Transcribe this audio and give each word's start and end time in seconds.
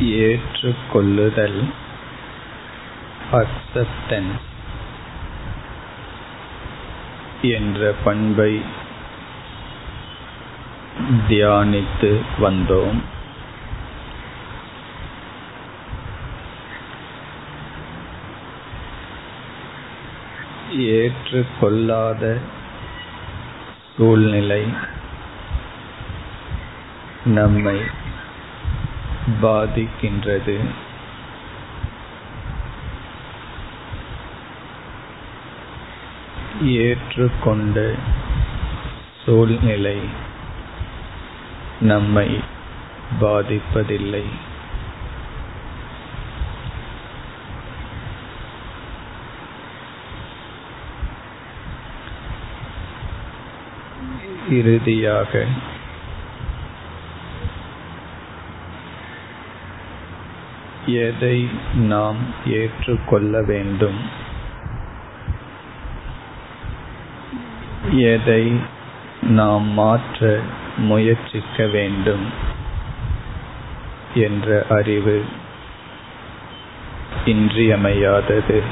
ஏற்றுக்கொள்ளுதல் 0.00 1.72
acceptance 3.32 4.44
என்ற 7.42 7.94
பண்பை 8.04 8.62
தியானித்து 11.28 12.20
வந்தோம். 12.40 13.02
ஏற்றுக்கொள்ளாத 20.70 22.40
சூழ்நிலை 23.96 24.66
நம்மை 27.24 27.80
பாதிக்கின்றது. 29.26 30.58
ஏற்றுக்கொண்ட 36.62 37.94
சூழ்நிலை 39.24 39.98
நம்மை 41.80 42.40
பாதிப்பதில்லை. 43.20 44.22
இறுதியாக 54.50 55.46
எதை 60.86 61.48
நாம் 61.74 62.16
ஏற்றுக்கொள்ள 62.46 63.42
வேண்டும்? 63.42 64.00
எதை 67.90 68.52
நாம் 69.22 69.64
மாற்ற 69.64 70.40
முயற்சிக்க 70.76 71.66
வேண்டும்? 71.66 72.26
என்ற 74.14 74.66
அறிவு 74.68 75.24
இன்றியமையாதது. 77.24 78.62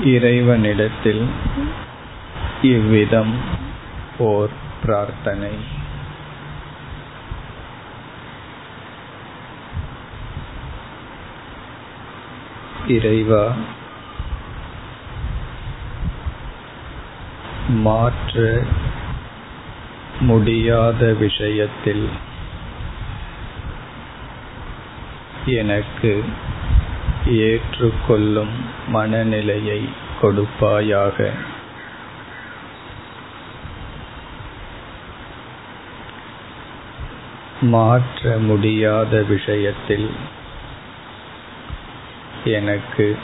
இறைவனிடத்தில் 0.00 1.26
இவ்விதம் 2.62 3.40
ஓர் 4.18 4.50
பிரார்த்தனை. 4.82 5.50
இறைவா 12.86 13.52
மாற்ற 17.68 18.62
முடியாத 20.20 21.12
விஷயத்தில் 21.12 22.08
எனக்கு 25.44 26.24
ஏற்றுக்கொள்ளும் 27.26 28.64
மனநிலையை 28.88 29.88
கொடுப்பாயாக. 30.22 31.30
மாற்ற 37.60 38.38
முடியாத 38.38 39.22
விஷயத்தில் 39.22 40.10
எனக்கு 42.44 43.18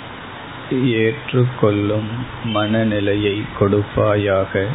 ஏற்றுக்கொள்ளும் 0.71 2.27
மனநிலையை 2.45 3.45
கொடுப்பாயாக. 3.61 4.67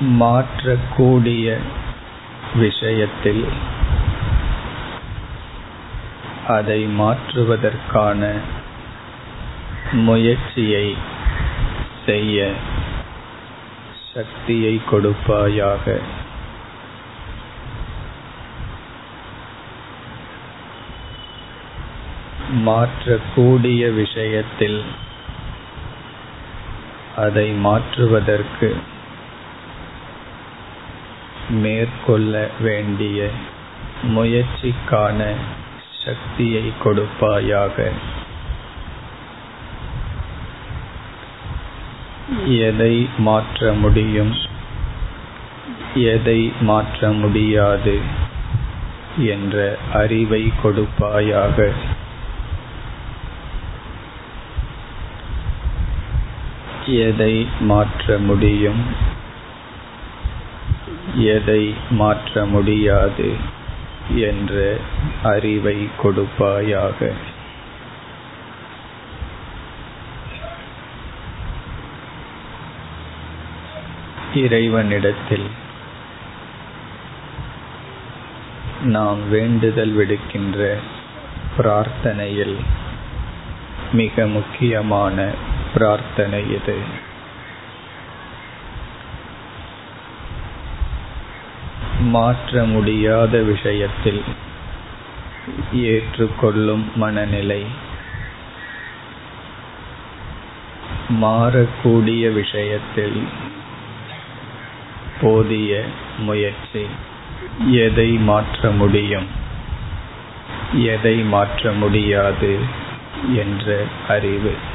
மாற்றக்கூடிய 0.00 1.58
விஷயத்தில் 2.54 3.46
அதை 6.48 6.80
மாற்றுவதற்கான 7.00 8.22
முயற்சியை 10.06 10.86
செய்ய 12.06 12.52
சக்தியை 14.14 14.80
கொடுப்பாயாக. 14.90 15.84
மாற்றக்கூடிய 22.66 23.82
விஷயத்தில் 23.94 24.80
அதை 27.16 27.48
மாற்றுவதற்கு 27.66 28.76
மேற்கொள்ள 31.48 32.50
வேண்டிய 32.60 33.28
முயற்சிக்கான 34.16 35.20
சக்தியை 36.08 36.72
கொடுப்பாயாக. 36.84 37.92
எதை 42.46 43.08
மாற்ற 43.18 43.72
முடியும்? 43.72 44.32
எதை 45.94 46.52
மாற்ற 46.60 47.12
முடியாது? 47.12 48.00
என்ற 49.16 49.78
அறிவை 49.92 50.52
கொடுப்பாயாக. 50.62 51.72
எதை 56.86 57.48
மாற்ற 57.60 58.18
முடியும்? 58.18 58.82
எதை 61.14 61.74
மாற்ற 61.90 62.46
முடியாது? 62.46 63.56
என்ற 64.14 64.76
அறிவை 65.22 65.88
கொடுப்பாயாக. 66.02 67.12
இறைவனிடத்தில் 74.34 75.46
நாம் 78.82 79.30
வேண்டுதல் 79.30 79.92
விடுக்கின்ற 79.92 80.76
பிரார்த்தனையில் 81.58 82.56
மிக 83.92 84.26
முக்கியமான 84.26 85.30
பிரார்த்தனை 85.74 86.50
இது. 86.50 87.06
மாற்ற 92.08 92.64
முடியாத 92.64 93.42
விஷயத்தில் 93.42 94.22
ஏற்றுக்கொள்ளும் 95.72 96.92
மனநிலை. 96.94 97.62
மாறக்கூடிய 101.10 102.32
விஷயத்தில் 102.32 103.28
போதிய 105.20 105.84
முயற்சி. 106.18 106.86
எதை 107.70 108.10
மாற்ற 108.10 108.70
முடியும்? 108.70 109.26
எதை 110.72 111.16
மாற்ற 111.22 111.72
முடியாது? 111.72 112.58
என்ற 113.36 113.84
அறிவு. 114.08 114.67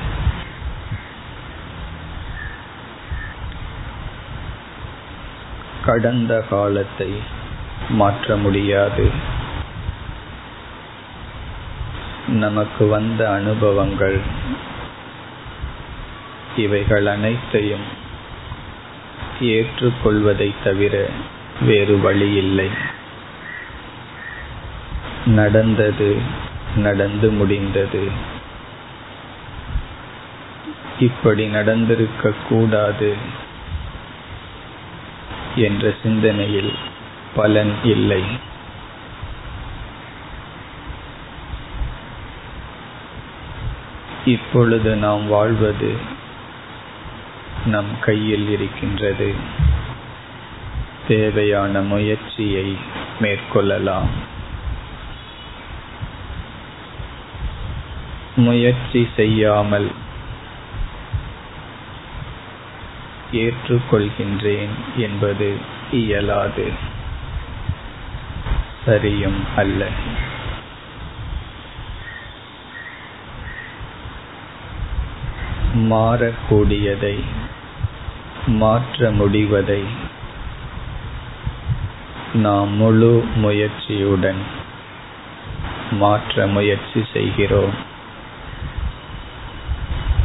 கடந்த 5.85 6.45
காலத்தை 6.49 7.11
மாற்ற 7.89 8.35
முடியாது. 8.35 9.09
நமக்கு 12.27 12.87
வந்த 12.87 13.31
அனுபவங்கள் 13.31 14.19
இவைகள் 16.55 17.05
அனைத்தையும் 17.05 17.85
ஏற்றுக்கொள்வதை 19.41 20.53
தவிர 20.63 21.09
வேறு 21.61 21.99
வழி 21.99 22.33
இல்லை. 22.33 22.69
நடந்தது 25.25 26.21
நடந்து 26.75 27.29
முடிந்தது. 27.31 28.09
இப்படி 30.99 31.47
நடந்திருக்க 31.47 32.33
கூடாது 32.49 33.41
என்ற 35.55 35.93
சிந்தனையில் 36.03 36.73
பலன் 37.35 37.73
இல்லை. 37.83 38.23
இப்பொழுது 44.25 44.95
நாம் 44.95 45.27
வாழ்வது 45.27 45.95
நம் 47.65 47.99
கையில் 48.01 48.49
இருக்கின்றது. 48.49 49.33
தேவையான 51.07 51.81
முயற்சியை 51.81 52.77
மேற்கொள்ளலாம். 53.21 54.07
முயற்சி 58.35 59.09
செய்யாமல் 59.15 59.91
ஏற்றுக்கொள்கின்றேன் 63.33 64.69
என்பது 64.95 65.57
இயலாது. 65.91 66.71
சரியும் 68.85 69.39
அல்ல. 69.55 69.87
மாறக்கூடியதை 75.75 77.23
மாற்ற 78.45 79.11
முடிவதை 79.11 79.83
நாம் 82.33 82.69
முழு 82.69 83.23
முயற்சியுடன் 83.35 84.41
மாற்ற 85.91 86.47
முயற்சி 86.47 87.05
செய்கிறோம். 87.13 87.73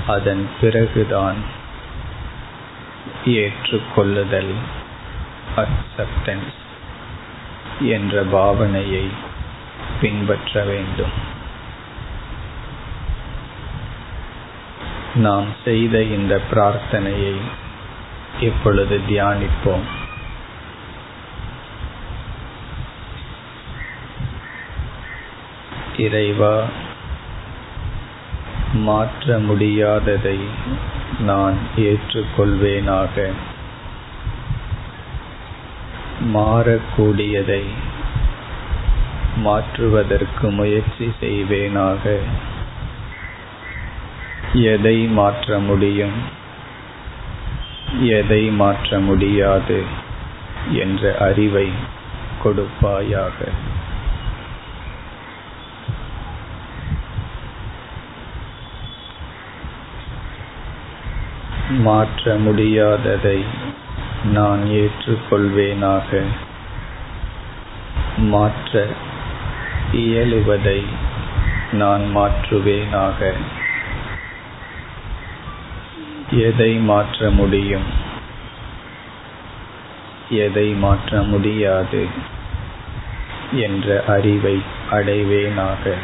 அதன் 0.06 0.48
பிறகுதான் 0.60 1.56
ஏற்றுக்கொள்ளுதல் 3.34 4.54
அக்செப்டன்ஸ் 5.56 6.54
என்ற 7.80 8.24
பாவனையை 8.24 9.08
பின்பற்ற 10.00 10.64
வேண்டும். 10.64 11.36
நாம் 15.14 15.46
செய்த 15.64 16.02
இந்த 16.02 16.40
பிரார்த்தனையை 16.50 17.36
இப்பொழுது 18.40 19.00
தியானிப்போம். 19.08 19.86
இறைவா 25.96 26.64
மாற்ற 28.72 29.38
முடியாததை 29.38 30.38
நான் 31.18 31.56
ஏற்றுக்கொள்வேனாக. 31.76 33.32
மாறக்கூடியதை 36.34 37.64
மாற்றுவதற்கு 39.36 40.50
முயற்சி 40.50 41.12
செய்வேனாக. 41.20 42.18
எதை 44.52 45.06
மாற்ற 45.06 45.58
முடியும்? 45.58 46.22
எதை 48.00 48.50
மாற்ற 48.50 48.98
முடியாது? 48.98 49.84
என்ற 50.72 51.16
அறிவை 51.18 51.72
கொடுப்பாயாக. 52.44 53.48
மாற்ற 61.68 62.38
முடியாததை 62.38 63.44
நான் 64.24 64.64
ஏற்றுக்கொள்வேனாக. 64.64 66.22
மாற்ற 68.16 68.86
இயலுவதை 69.92 70.84
நான் 71.72 72.16
மாற்றுவேனாக. 72.16 73.32
எதை 76.30 76.76
மாற்ற 76.76 77.30
முடியும்? 77.30 77.84
எதை 80.28 80.74
மாற்ற 80.74 81.22
முடியாது? 81.22 82.06
என்ற 83.52 84.04
அறிவை 84.06 84.62
அடைவேனாக. 84.90 85.94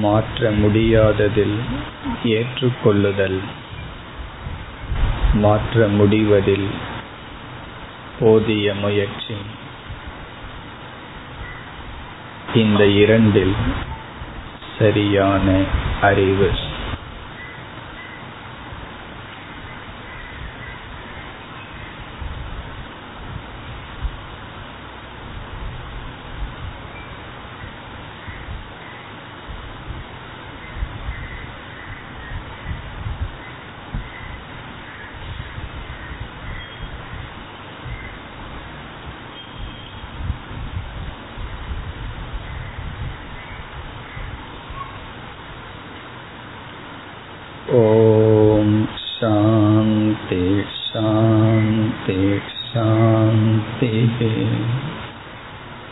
மாற்ற 0.00 0.50
முடியாததில் 0.50 1.58
ஏற்றுக்கொள்ளுதல். 2.24 3.40
மாற்ற 5.32 5.88
முடிவதில் 5.88 6.70
போதிய 8.20 8.74
முயற்சி. 8.74 9.34
இந்த 12.54 12.86
இரண்டில் 12.86 13.54
சரியான 14.78 15.64
அறிவு 16.00 16.50
ओ 47.74 48.13